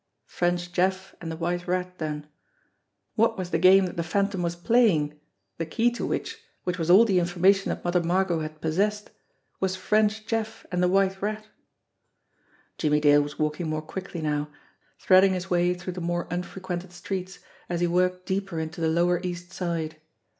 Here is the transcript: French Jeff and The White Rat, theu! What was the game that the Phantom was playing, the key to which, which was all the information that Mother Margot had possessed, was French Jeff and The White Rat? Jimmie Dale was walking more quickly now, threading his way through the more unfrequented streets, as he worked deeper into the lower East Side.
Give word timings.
French 0.25 0.71
Jeff 0.73 1.13
and 1.21 1.31
The 1.31 1.37
White 1.37 1.67
Rat, 1.67 1.99
theu! 1.99 2.23
What 3.13 3.37
was 3.37 3.51
the 3.51 3.59
game 3.59 3.85
that 3.85 3.97
the 3.97 4.01
Phantom 4.03 4.41
was 4.41 4.55
playing, 4.55 5.19
the 5.59 5.65
key 5.67 5.91
to 5.91 6.07
which, 6.07 6.39
which 6.63 6.79
was 6.79 6.89
all 6.89 7.05
the 7.05 7.19
information 7.19 7.69
that 7.69 7.83
Mother 7.83 8.01
Margot 8.01 8.39
had 8.39 8.61
possessed, 8.61 9.11
was 9.59 9.75
French 9.75 10.25
Jeff 10.25 10.65
and 10.71 10.81
The 10.81 10.87
White 10.87 11.21
Rat? 11.21 11.47
Jimmie 12.79 12.99
Dale 12.99 13.21
was 13.21 13.37
walking 13.37 13.67
more 13.69 13.83
quickly 13.83 14.23
now, 14.23 14.49
threading 14.97 15.33
his 15.35 15.51
way 15.51 15.75
through 15.75 15.93
the 15.93 16.01
more 16.01 16.27
unfrequented 16.31 16.91
streets, 16.91 17.37
as 17.69 17.79
he 17.79 17.85
worked 17.85 18.25
deeper 18.25 18.59
into 18.59 18.81
the 18.81 18.87
lower 18.87 19.19
East 19.21 19.51
Side. 19.53 19.97